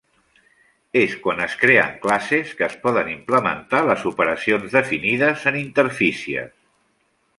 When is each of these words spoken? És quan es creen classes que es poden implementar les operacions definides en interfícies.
És 1.01 1.11
quan 1.25 1.43
es 1.47 1.57
creen 1.63 1.91
classes 2.05 2.55
que 2.61 2.65
es 2.69 2.77
poden 2.85 3.11
implementar 3.17 3.83
les 3.91 4.07
operacions 4.13 4.75
definides 4.79 5.45
en 5.53 5.59
interfícies. 5.61 6.51